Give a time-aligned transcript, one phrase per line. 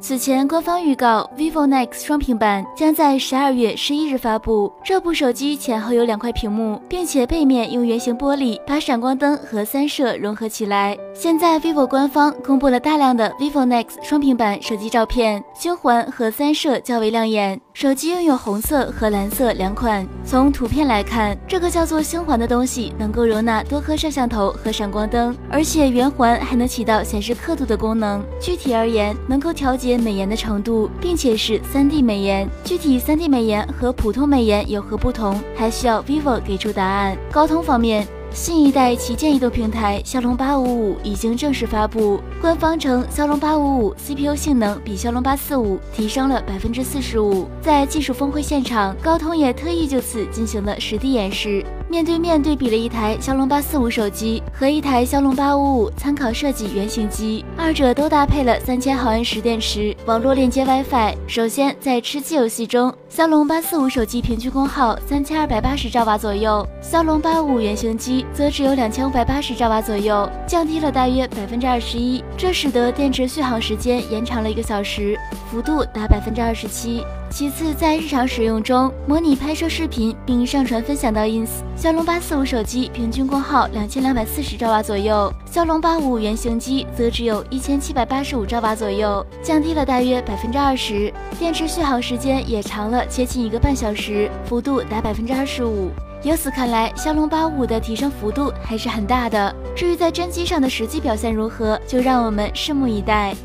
[0.00, 4.70] 此前官方预告，vivo Nex 双平板将在十二月十一日发布。
[4.84, 10.98] 这部手机前后有两块屏幕，并且背面用圆形玻璃把闪光灯和三摄融合起来。
[11.14, 17.60] 现在 vivo 官方公布了大量的 vivo Nex 双平板手机照片，星环和三摄较为亮眼。
[17.72, 20.06] 手机拥有红色和蓝色两款。
[20.24, 28.24] 从图片来看，这个叫做星环的东西能够容纳多颗摄像头和闪光灯，而且圆环还能起到显示刻度的功能。
[28.40, 32.48] 具体而言，能够调节接美颜的程度，并且是 3D 美颜。
[32.64, 37.16] 具体 3D 美颜和普通美颜有何不同，还需要 vivo 给出答案。
[37.30, 38.06] 高通方面。
[38.32, 47.46] 新一代旗舰移动平台骁龙八五五已经正式发布，官方称骁龙八五五 CPU 性能比骁龙八四五提升了百分之四十五。
[47.62, 51.64] 在技术峰会现场，高通也特意就此进行了实地演示。
[51.94, 61.14] 面对面对比了一台骁龙八四五手机和一台骁龙八五五参考设计原型机，二者都搭配了三千毫安时电池，网络链接 WiFi。
[61.28, 75.16] 首先在吃鸡游戏中，骁龙八四五手机平均功耗三千二百八十兆瓦左右，骁龙八五五原型机则只有两千五百八十兆瓦左右，降低了大约百分之二十一，这使得电池续航时间延长了一个小时，
[75.48, 77.04] 幅度达百分之二十七。
[77.30, 81.48] 其次，在日常使用中，模拟拍摄视频并上传分享到 ins。
[81.84, 95.90] 骁龙八四五手机平均功耗两千两百四十兆瓦左右，骁龙八五五原型机则只有一千七百八十五兆瓦左右，降低了大约百分之二十，电池续航时间也长了接近一个半小时，幅度达百分之二十五。
[96.22, 99.54] 由此看来，骁龙八五五的提升幅度还是很大的。
[99.76, 103.36] 至于在真机上的实际表现如何，就让我们拭目以待。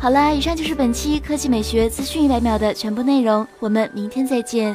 [0.00, 4.74] 好啦，以上就是本期科技美学资讯一百秒的全部内容，我们明天再见。